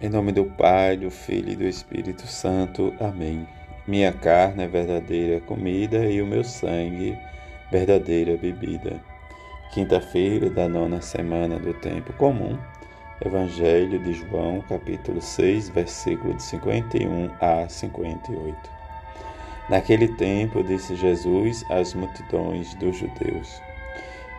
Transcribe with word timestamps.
Em 0.00 0.08
nome 0.08 0.32
do 0.32 0.44
Pai, 0.44 0.96
do 0.96 1.08
Filho 1.08 1.52
e 1.52 1.56
do 1.56 1.64
Espírito 1.64 2.26
Santo. 2.26 2.92
Amém. 2.98 3.46
Minha 3.86 4.12
carne 4.12 4.64
é 4.64 4.66
verdadeira 4.66 5.40
comida 5.40 6.04
e 6.06 6.20
o 6.20 6.26
meu 6.26 6.42
sangue 6.42 7.16
verdadeira 7.70 8.36
bebida. 8.36 9.00
Quinta-feira 9.72 10.50
da 10.50 10.68
nona 10.68 11.00
semana 11.00 11.60
do 11.60 11.72
tempo 11.74 12.12
comum. 12.14 12.58
Evangelho 13.24 14.02
de 14.02 14.14
João, 14.14 14.60
capítulo 14.68 15.22
6, 15.22 15.68
versículo 15.68 16.34
de 16.34 16.42
51 16.42 17.30
a 17.40 17.68
58. 17.68 18.70
Naquele 19.70 20.08
tempo 20.16 20.64
disse 20.64 20.96
Jesus 20.96 21.64
às 21.70 21.94
multidões 21.94 22.74
dos 22.74 22.96
judeus: 22.96 23.62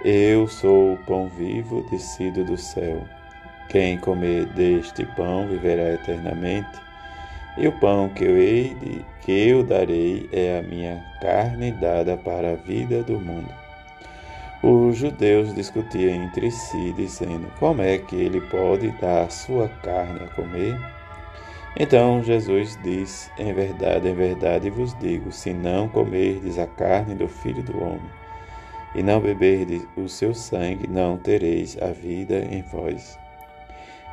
Eu 0.04 0.50
sou 0.50 0.94
o 0.94 0.98
pão 1.06 1.30
vivo 1.30 1.82
descido 1.90 2.44
do 2.44 2.58
céu. 2.58 3.08
Quem 3.70 3.98
comer 3.98 4.46
deste 4.48 5.06
pão 5.16 5.48
viverá 5.48 5.94
eternamente. 5.94 6.80
E 7.58 7.68
o 7.68 7.72
pão 7.80 8.10
que 8.10 8.26
eu, 8.26 8.38
hei 8.38 8.76
de, 8.76 9.06
que 9.22 9.32
eu 9.32 9.64
darei 9.64 10.30
é 10.32 10.60
a 10.60 10.62
minha 10.62 11.04
carne 11.22 11.72
dada 11.72 12.18
para 12.18 12.52
a 12.52 12.56
vida 12.56 13.02
do 13.04 13.20
mundo. 13.20 13.50
Os 14.62 14.98
judeus 14.98 15.54
discutiam 15.54 16.24
entre 16.24 16.52
si, 16.52 16.94
dizendo: 16.94 17.52
Como 17.60 17.82
é 17.82 17.98
que 17.98 18.16
ele 18.16 18.42
pode 18.42 18.90
dar 19.00 19.30
sua 19.32 19.70
carne 19.84 20.22
a 20.24 20.28
comer? 20.36 20.78
Então 21.78 22.24
Jesus 22.24 22.78
disse: 22.84 23.30
Em 23.38 23.54
verdade, 23.54 24.08
em 24.08 24.16
verdade 24.16 24.70
vos 24.70 24.98
digo: 25.00 25.32
se 25.32 25.54
não 25.54 25.88
comerdes 25.88 26.58
a 26.58 26.68
carne 26.68 27.16
do 27.16 27.28
filho 27.28 27.64
do 27.64 27.78
homem 27.82 28.26
e 28.96 29.04
não 29.04 29.20
beberdes 29.20 29.86
o 29.98 30.08
seu 30.08 30.34
sangue, 30.34 30.88
não 30.88 31.18
tereis 31.18 31.78
a 31.82 31.88
vida 31.88 32.48
em 32.50 32.62
vós. 32.62 33.20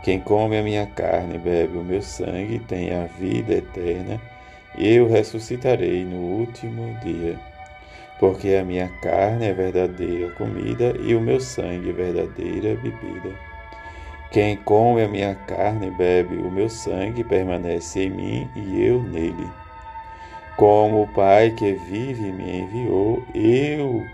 Quem 0.02 0.19
come 0.19 0.59
a 0.59 0.62
minha 0.62 0.84
carne 0.84 1.37
e 1.37 1.38
bebe 1.38 1.79
o 1.79 1.84
meu 1.84 2.02
sangue 2.02 2.59
tem 2.59 2.92
a 2.92 3.05
vida 3.05 3.55
eterna, 3.55 4.20
e 4.77 4.94
eu 4.94 5.09
ressuscitarei 5.09 6.05
no 6.05 6.17
último 6.17 6.92
dia. 7.05 7.39
Porque 8.19 8.55
a 8.55 8.64
minha 8.64 8.89
carne 9.00 9.47
é 9.47 9.53
verdadeira 9.53 10.31
comida 10.31 10.94
e 11.00 11.14
o 11.14 11.20
meu 11.20 11.41
sangue 11.41 11.91
é 11.91 11.92
verdadeira 11.92 12.75
bebida. 12.77 13.31
Quem 14.33 14.56
come 14.56 15.03
a 15.03 15.09
minha 15.09 15.34
carne 15.34 15.89
e 15.89 15.91
bebe 15.91 16.37
o 16.37 16.50
meu 16.50 16.69
sangue 16.69 17.22
permanece 17.22 18.05
em 18.05 18.11
mim 18.11 18.50
e 18.56 18.84
eu 18.84 19.03
nele. 19.03 19.48
Como 20.56 21.03
o 21.03 21.09
Pai 21.09 21.50
que 21.50 21.72
vive 21.72 22.33
me 22.33 22.61
enviou, 22.61 23.22
eu 23.34 24.05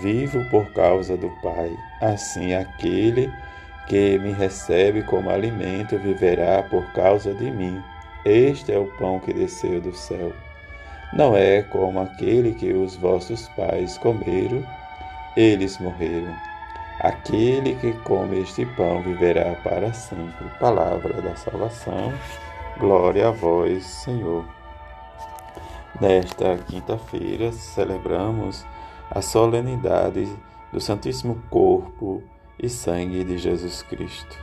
vivo 0.00 0.42
por 0.50 0.72
causa 0.72 1.16
do 1.16 1.28
Pai. 1.42 1.70
Assim 2.00 2.54
aquele 2.54 3.26
que 3.26 3.51
que 3.86 4.18
me 4.18 4.32
recebe 4.32 5.02
como 5.02 5.30
alimento 5.30 5.98
viverá 5.98 6.62
por 6.62 6.84
causa 6.92 7.34
de 7.34 7.50
mim. 7.50 7.82
Este 8.24 8.72
é 8.72 8.78
o 8.78 8.86
pão 8.98 9.18
que 9.18 9.32
desceu 9.32 9.80
do 9.80 9.94
céu. 9.94 10.32
Não 11.12 11.36
é 11.36 11.62
como 11.62 12.00
aquele 12.00 12.54
que 12.54 12.72
os 12.72 12.96
vossos 12.96 13.48
pais 13.50 13.98
comeram, 13.98 14.64
eles 15.36 15.78
morreram. 15.78 16.34
Aquele 17.00 17.74
que 17.76 17.92
come 18.04 18.40
este 18.40 18.64
pão 18.64 19.02
viverá 19.02 19.56
para 19.64 19.92
sempre. 19.92 20.48
Palavra 20.60 21.20
da 21.20 21.34
salvação. 21.36 22.12
Glória 22.78 23.28
a 23.28 23.30
vós, 23.30 23.84
Senhor. 23.84 24.44
Nesta 26.00 26.56
quinta-feira 26.58 27.52
celebramos 27.52 28.64
a 29.10 29.20
solenidade 29.20 30.26
do 30.72 30.80
Santíssimo 30.80 31.42
Corpo 31.50 32.22
e 32.58 32.68
sangue 32.68 33.24
de 33.24 33.38
Jesus 33.38 33.82
Cristo. 33.82 34.36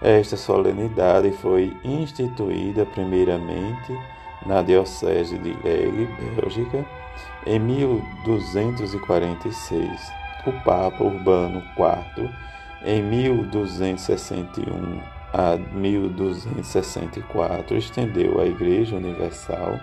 Esta 0.00 0.36
solenidade 0.36 1.30
foi 1.32 1.76
instituída 1.84 2.84
primeiramente 2.84 3.96
na 4.44 4.60
Diocese 4.62 5.38
de 5.38 5.52
Liege, 5.62 6.08
Bélgica, 6.36 6.84
em 7.46 7.60
1246. 7.60 10.22
O 10.44 10.50
Papa 10.64 11.04
Urbano 11.04 11.62
IV, 11.78 12.28
em 12.84 13.00
1261 13.00 15.00
a 15.32 15.56
1264, 15.56 17.76
estendeu 17.76 18.40
a 18.40 18.46
Igreja 18.46 18.96
Universal. 18.96 19.78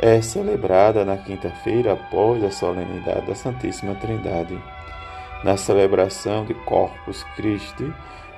É 0.00 0.20
celebrada 0.20 1.04
na 1.04 1.16
quinta-feira 1.16 1.92
após 1.92 2.42
a 2.42 2.50
solenidade 2.50 3.28
da 3.28 3.36
Santíssima 3.36 3.94
Trindade. 3.94 4.58
Na 5.42 5.56
celebração 5.56 6.44
de 6.44 6.52
Corpus 6.52 7.22
Christi, 7.34 7.92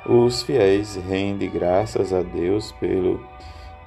os 0.07 0.43
fiéis 0.43 0.97
rendem 0.97 1.51
graças 1.51 2.13
a 2.13 2.23
Deus 2.23 2.73
pelo 2.73 3.21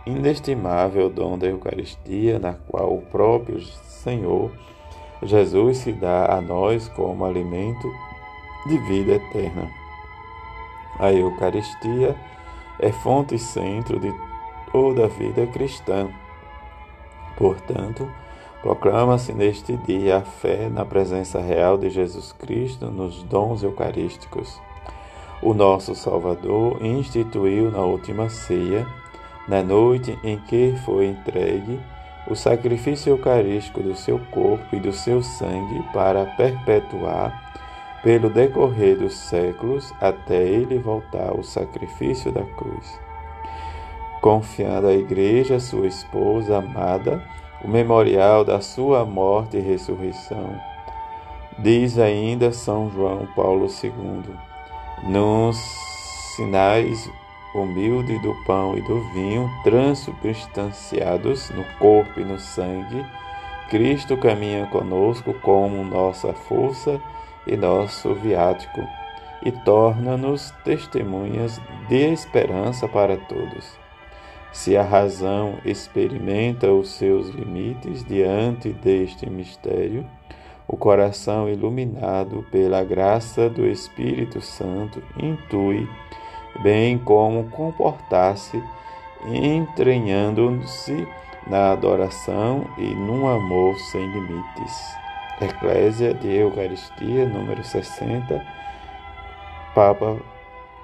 inestimável 0.05 1.09
dom 1.09 1.37
da 1.37 1.47
Eucaristia, 1.47 2.39
na 2.39 2.53
qual 2.53 2.95
o 2.95 3.01
próprio 3.01 3.61
Senhor 3.61 4.51
Jesus 5.23 5.77
se 5.77 5.91
dá 5.93 6.25
a 6.25 6.41
nós 6.41 6.89
como 6.89 7.25
alimento 7.25 7.91
de 8.67 8.77
vida 8.79 9.13
eterna. 9.13 9.69
A 10.99 11.11
Eucaristia 11.11 12.15
é 12.79 12.91
fonte 12.91 13.35
e 13.35 13.39
centro 13.39 13.99
de 13.99 14.13
toda 14.71 15.05
a 15.05 15.07
vida 15.07 15.47
cristã. 15.47 16.09
Portanto, 17.37 18.09
Proclama-se 18.65 19.31
neste 19.31 19.77
dia 19.77 20.17
a 20.17 20.21
fé 20.21 20.69
na 20.69 20.83
presença 20.83 21.39
real 21.39 21.77
de 21.77 21.87
Jesus 21.87 22.31
Cristo 22.31 22.87
nos 22.87 23.21
dons 23.21 23.61
eucarísticos. 23.61 24.59
O 25.39 25.53
nosso 25.53 25.93
Salvador 25.93 26.83
instituiu 26.83 27.69
na 27.69 27.81
última 27.81 28.27
ceia, 28.27 28.87
na 29.47 29.61
noite 29.61 30.17
em 30.23 30.39
que 30.39 30.73
foi 30.83 31.05
entregue, 31.05 31.79
o 32.27 32.33
sacrifício 32.35 33.11
eucarístico 33.11 33.83
do 33.83 33.95
seu 33.95 34.17
corpo 34.31 34.75
e 34.75 34.79
do 34.79 34.91
seu 34.91 35.21
sangue 35.21 35.83
para 35.93 36.25
perpetuar, 36.35 37.53
pelo 38.01 38.31
decorrer 38.31 38.97
dos 38.97 39.13
séculos, 39.13 39.93
até 40.01 40.41
ele 40.41 40.79
voltar 40.79 41.29
ao 41.29 41.43
sacrifício 41.43 42.31
da 42.31 42.41
cruz. 42.41 42.99
Confiando 44.21 44.87
à 44.87 44.93
Igreja, 44.93 45.59
sua 45.59 45.85
esposa 45.85 46.57
amada, 46.57 47.23
o 47.65 47.67
memorial 47.67 48.45
da 48.45 48.61
sua 48.61 49.03
morte 49.03 49.57
e 49.57 49.59
ressurreição. 49.59 50.55
Diz 51.57 51.97
ainda 51.97 52.51
São 52.51 52.91
João 52.91 53.27
Paulo 53.35 53.65
II: 53.65 54.35
Nos 55.03 55.57
sinais 56.35 57.09
humildes 57.55 58.21
do 58.21 58.35
pão 58.45 58.77
e 58.77 58.81
do 58.81 59.01
vinho, 59.13 59.49
transubstanciados 59.63 61.49
no 61.49 61.63
corpo 61.79 62.19
e 62.19 62.23
no 62.23 62.37
sangue, 62.37 63.03
Cristo 63.69 64.15
caminha 64.15 64.67
conosco 64.67 65.33
como 65.41 65.83
nossa 65.83 66.33
força 66.33 67.01
e 67.47 67.57
nosso 67.57 68.13
viático, 68.13 68.81
e 69.41 69.51
torna-nos 69.51 70.51
testemunhas 70.63 71.59
de 71.87 72.13
esperança 72.13 72.87
para 72.87 73.17
todos. 73.17 73.84
Se 74.55 74.77
a 74.77 74.83
razão 74.83 75.57
experimenta 75.65 76.71
os 76.71 76.91
seus 76.91 77.27
limites 77.27 78.05
diante 78.05 78.71
deste 78.71 79.29
mistério, 79.29 80.07
o 80.65 80.77
coração 80.77 81.49
iluminado 81.49 82.43
pela 82.49 82.81
graça 82.81 83.49
do 83.49 83.67
Espírito 83.67 84.39
Santo 84.39 85.03
intui 85.21 85.85
bem 86.63 86.97
como 86.97 87.49
comportar-se, 87.49 88.63
entranhando-se 89.27 91.05
na 91.47 91.73
adoração 91.73 92.65
e 92.77 92.95
num 92.95 93.27
amor 93.27 93.77
sem 93.91 94.07
limites. 94.09 94.95
Eclésia 95.41 96.13
de 96.13 96.33
Eucaristia, 96.33 97.27
número 97.27 97.61
60, 97.61 98.41
Papa 99.75 100.15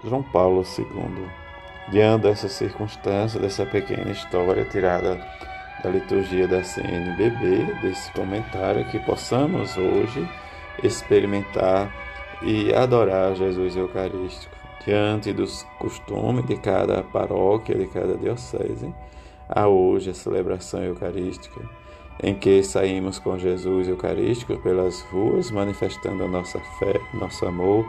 João 0.03 0.22
Paulo 0.22 0.62
II. 0.78 1.51
Diante 1.90 2.24
dessa 2.24 2.47
circunstância, 2.47 3.40
dessa 3.40 3.66
pequena 3.66 4.11
história 4.11 4.64
tirada 4.66 5.20
da 5.84 5.90
liturgia 5.90 6.47
da 6.47 6.64
CNBB, 6.64 7.73
desse 7.82 8.11
comentário, 8.14 8.85
que 8.85 9.00
possamos 9.00 9.76
hoje 9.78 10.28
experimentar 10.84 11.91
e 12.41 12.73
adorar 12.73 13.35
Jesus 13.35 13.76
Eucarístico 13.76 14.56
diante 14.85 15.34
dos 15.34 15.64
costumes 15.79 16.46
de 16.46 16.58
cada 16.58 17.03
paróquia, 17.03 17.76
de 17.76 17.88
cada 17.88 18.16
diocese. 18.16 18.94
Há 19.50 19.67
hoje 19.67 20.11
a 20.11 20.14
celebração 20.14 20.82
eucarística, 20.84 21.59
em 22.23 22.34
que 22.34 22.64
saímos 22.64 23.20
com 23.20 23.38
Jesus 23.38 23.88
Eucarístico 23.88 24.58
pelas 24.58 25.02
ruas, 25.11 25.52
manifestando 25.52 26.23
a 26.23 26.28
nossa 26.28 26.59
fé, 26.79 27.00
nosso 27.14 27.46
amor, 27.46 27.85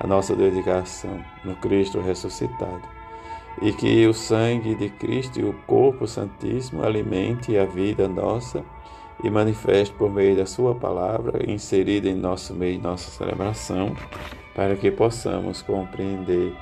a 0.00 0.06
nossa 0.06 0.36
dedicação 0.36 1.24
no 1.44 1.56
Cristo 1.56 2.00
ressuscitado 2.00 2.99
e 3.60 3.72
que 3.72 4.06
o 4.06 4.14
sangue 4.14 4.74
de 4.74 4.88
Cristo 4.88 5.40
e 5.40 5.44
o 5.44 5.52
corpo 5.66 6.06
santíssimo 6.06 6.84
alimente 6.84 7.56
a 7.56 7.64
vida 7.64 8.08
nossa 8.08 8.64
e 9.22 9.30
manifeste 9.30 9.94
por 9.94 10.10
meio 10.10 10.36
da 10.36 10.46
sua 10.46 10.74
palavra 10.74 11.50
inserida 11.50 12.08
em 12.08 12.14
nosso 12.14 12.54
meio, 12.54 12.80
nossa 12.80 13.10
celebração, 13.10 13.94
para 14.54 14.76
que 14.76 14.90
possamos 14.90 15.62
compreender 15.62 16.54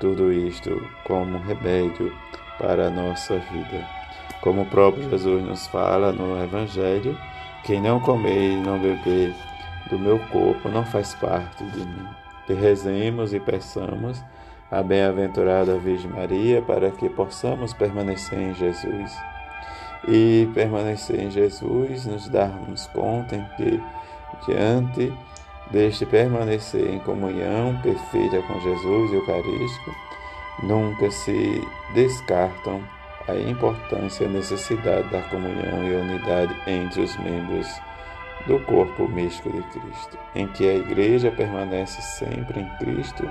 tudo 0.00 0.32
isto 0.32 0.70
como 1.04 1.38
remédio 1.38 2.12
para 2.58 2.86
a 2.86 2.90
nossa 2.90 3.38
vida. 3.38 3.88
Como 4.40 4.62
o 4.62 4.66
próprio 4.66 5.08
Jesus 5.10 5.42
nos 5.42 5.66
fala 5.66 6.12
no 6.12 6.40
Evangelho, 6.42 7.18
quem 7.64 7.80
não 7.80 7.98
comer 7.98 8.52
e 8.52 8.56
não 8.56 8.78
beber 8.78 9.34
do 9.90 9.98
meu 9.98 10.18
corpo 10.30 10.68
não 10.68 10.84
faz 10.84 11.14
parte 11.14 11.64
de 11.64 11.80
mim. 11.80 12.06
Que 12.46 12.52
rezemos 12.52 13.34
e 13.34 13.40
peçamos 13.40 14.22
a 14.70 14.82
bem-aventurada 14.82 15.78
Virgem 15.78 16.10
Maria 16.10 16.60
para 16.62 16.90
que 16.90 17.08
possamos 17.08 17.72
permanecer 17.72 18.38
em 18.38 18.54
Jesus. 18.54 19.16
E 20.08 20.48
permanecer 20.54 21.20
em 21.20 21.30
Jesus, 21.30 22.06
nos 22.06 22.28
darmos 22.28 22.86
conta 22.88 23.36
em 23.36 23.44
que, 23.56 23.82
diante 24.46 25.12
deste 25.70 26.06
permanecer 26.06 26.88
em 26.94 27.00
comunhão 27.00 27.76
perfeita 27.82 28.40
com 28.42 28.60
Jesus 28.60 29.12
e 29.12 29.14
Eucarístico, 29.16 29.90
nunca 30.62 31.10
se 31.10 31.60
descartam 31.94 32.80
a 33.28 33.34
importância 33.34 34.24
e 34.24 34.26
a 34.26 34.30
necessidade 34.30 35.08
da 35.10 35.22
comunhão 35.22 35.84
e 35.84 35.94
unidade 35.94 36.54
entre 36.66 37.02
os 37.02 37.16
membros 37.18 37.66
do 38.46 38.60
corpo 38.60 39.08
místico 39.08 39.50
de 39.50 39.62
Cristo, 39.62 40.18
em 40.34 40.46
que 40.48 40.68
a 40.68 40.74
Igreja 40.74 41.32
permanece 41.32 42.00
sempre 42.00 42.60
em 42.60 42.68
Cristo, 42.78 43.28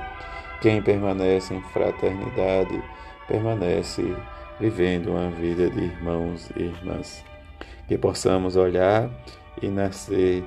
quem 0.65 0.81
permanece 0.81 1.53
em 1.53 1.61
fraternidade 1.61 2.81
permanece 3.27 4.01
vivendo 4.59 5.11
uma 5.11 5.29
vida 5.29 5.69
de 5.69 5.79
irmãos 5.79 6.49
e 6.57 6.63
irmãs. 6.63 7.23
Que 7.87 7.95
possamos 7.99 8.55
olhar 8.55 9.11
e 9.61 9.67
nascer 9.67 10.43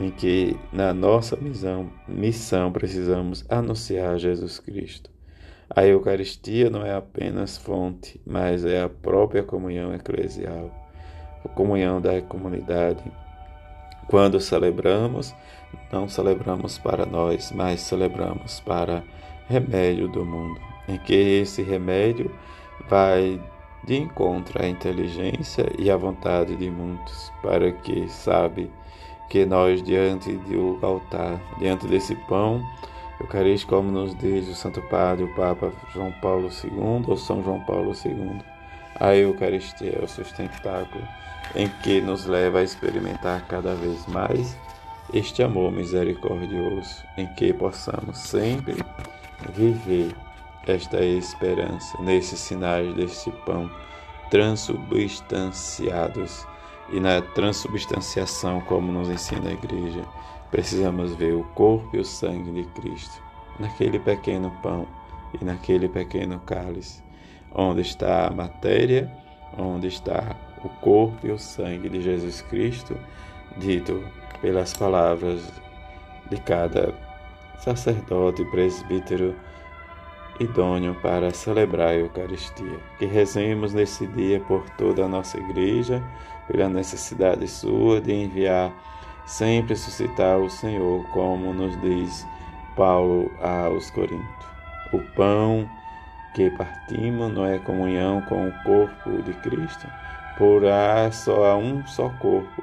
em 0.00 0.10
que 0.10 0.58
na 0.72 0.92
nossa 0.92 1.36
missão, 1.36 1.88
missão 2.08 2.72
precisamos 2.72 3.44
anunciar 3.48 4.18
Jesus 4.18 4.58
Cristo. 4.58 5.12
A 5.70 5.86
Eucaristia 5.86 6.68
não 6.68 6.84
é 6.84 6.96
apenas 6.96 7.56
fonte, 7.56 8.20
mas 8.26 8.64
é 8.64 8.82
a 8.82 8.88
própria 8.88 9.44
comunhão 9.44 9.94
eclesial, 9.94 10.72
a 11.44 11.48
comunhão 11.50 12.00
da 12.00 12.20
comunidade. 12.20 13.04
Quando 14.08 14.40
celebramos, 14.40 15.32
não 15.92 16.08
celebramos 16.08 16.78
para 16.78 17.06
nós, 17.06 17.52
mas 17.52 17.80
celebramos 17.82 18.58
para 18.58 19.04
remédio 19.48 20.08
do 20.08 20.24
mundo, 20.24 20.60
em 20.88 20.98
que 20.98 21.14
esse 21.14 21.62
remédio 21.62 22.30
vai 22.88 23.40
de 23.84 23.96
encontro 23.96 24.62
à 24.62 24.66
inteligência 24.66 25.70
e 25.78 25.90
à 25.90 25.96
vontade 25.96 26.56
de 26.56 26.70
muitos, 26.70 27.32
para 27.42 27.70
que 27.72 28.08
sabe 28.08 28.70
que 29.28 29.44
nós 29.44 29.82
diante 29.82 30.32
do 30.32 30.78
altar, 30.82 31.40
diante 31.58 31.86
desse 31.86 32.14
pão, 32.28 32.62
Eucarístico, 33.20 33.74
como 33.74 33.90
nos 33.90 34.14
diz 34.16 34.46
o 34.48 34.54
Santo 34.54 34.82
Padre, 34.82 35.24
o 35.24 35.34
Papa 35.34 35.72
João 35.94 36.12
Paulo 36.20 36.48
II, 36.48 37.04
ou 37.06 37.16
São 37.16 37.42
João 37.42 37.60
Paulo 37.60 37.92
II, 38.04 38.40
a 39.00 39.14
Eucaristia 39.14 39.98
é 40.00 40.04
o 40.04 40.08
sustentáculo 40.08 41.02
em 41.54 41.68
que 41.82 42.00
nos 42.00 42.26
leva 42.26 42.58
a 42.58 42.62
experimentar 42.62 43.46
cada 43.46 43.74
vez 43.74 44.06
mais 44.06 44.56
este 45.12 45.42
amor 45.42 45.72
misericordioso, 45.72 47.04
em 47.16 47.26
que 47.34 47.52
possamos 47.52 48.18
sempre 48.18 48.76
viver 49.52 50.14
esta 50.66 51.04
esperança 51.04 52.00
nesses 52.02 52.40
sinais 52.40 52.94
deste 52.94 53.30
pão 53.44 53.70
transubstanciados. 54.30 56.46
E 56.90 57.00
na 57.00 57.20
transubstanciação, 57.20 58.60
como 58.60 58.92
nos 58.92 59.08
ensina 59.08 59.50
a 59.50 59.52
Igreja 59.52 60.04
Precisamos 60.50 61.14
ver 61.14 61.34
o 61.34 61.42
corpo 61.54 61.96
e 61.96 61.98
o 61.98 62.04
sangue 62.04 62.52
de 62.52 62.64
Cristo 62.70 63.22
naquele 63.58 63.98
pequeno 63.98 64.50
pão 64.62 64.86
e 65.38 65.44
naquele 65.44 65.88
pequeno 65.88 66.38
cálice, 66.40 67.02
onde 67.52 67.80
está 67.80 68.26
a 68.26 68.30
matéria, 68.30 69.12
onde 69.58 69.88
está 69.88 70.36
o 70.62 70.68
corpo 70.68 71.26
e 71.26 71.30
o 71.30 71.38
sangue 71.38 71.88
de 71.88 72.00
Jesus 72.00 72.42
Cristo, 72.42 72.96
dito 73.56 74.04
pelas 74.40 74.72
palavras 74.72 75.42
de 76.30 76.40
cada 76.40 76.94
sacerdote 77.58 78.44
presbítero 78.46 79.34
idôneo 80.38 80.94
para 80.96 81.32
celebrar 81.32 81.88
a 81.88 81.94
Eucaristia. 81.94 82.78
Que 82.98 83.06
rezemos 83.06 83.72
nesse 83.72 84.06
dia 84.08 84.40
por 84.40 84.68
toda 84.70 85.04
a 85.04 85.08
nossa 85.08 85.38
igreja, 85.38 86.02
pela 86.46 86.68
necessidade 86.68 87.46
sua 87.48 88.00
de 88.00 88.12
enviar 88.12 88.72
sempre 89.26 89.74
suscitar 89.74 90.38
o 90.38 90.48
Senhor, 90.48 91.04
como 91.12 91.52
nos 91.52 91.78
diz 91.80 92.26
Paulo 92.76 93.30
aos 93.40 93.90
Coríntios. 93.90 94.46
O 94.92 95.00
pão 95.14 95.68
que 96.34 96.48
partimos 96.50 97.32
não 97.32 97.44
é 97.44 97.58
comunhão 97.58 98.22
com 98.22 98.48
o 98.48 98.52
corpo 98.62 99.22
de 99.22 99.32
Cristo, 99.34 99.86
por 100.38 100.64
há 100.64 101.10
só 101.10 101.58
um 101.58 101.84
só 101.86 102.08
corpo, 102.20 102.62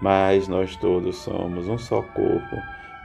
mas 0.00 0.48
nós 0.48 0.76
todos 0.76 1.16
somos 1.16 1.68
um 1.68 1.76
só 1.76 2.00
corpo, 2.00 2.56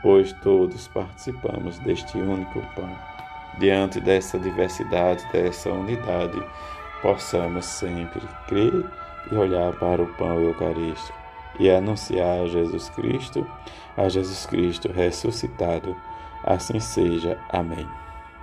pois 0.03 0.33
todos 0.33 0.87
participamos 0.89 1.79
deste 1.79 2.17
único 2.17 2.61
pão. 2.75 2.95
Diante 3.57 3.99
dessa 3.99 4.37
diversidade, 4.37 5.25
dessa 5.31 5.71
unidade, 5.71 6.39
possamos 7.01 7.65
sempre 7.65 8.21
crer 8.47 8.85
e 9.31 9.35
olhar 9.35 9.73
para 9.73 10.01
o 10.01 10.13
pão 10.15 10.39
eucarístico 10.39 11.17
e 11.59 11.69
anunciar 11.71 12.41
a 12.41 12.47
Jesus 12.47 12.89
Cristo, 12.89 13.47
a 13.95 14.09
Jesus 14.09 14.45
Cristo 14.45 14.91
ressuscitado. 14.91 15.95
Assim 16.43 16.79
seja. 16.79 17.39
Amém. 17.49 18.02